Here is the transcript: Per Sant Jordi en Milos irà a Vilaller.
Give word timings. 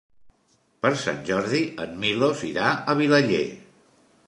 Per 0.85 0.89
Sant 1.01 1.19
Jordi 1.27 1.59
en 1.85 1.93
Milos 2.05 2.43
irà 2.51 2.73
a 2.95 2.99
Vilaller. 3.03 3.45